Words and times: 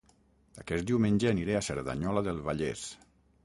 Aquest 0.61 0.87
diumenge 0.91 1.29
aniré 1.33 1.57
a 1.59 1.63
Cerdanyola 1.67 2.27
del 2.31 2.41
Vallès 2.51 2.91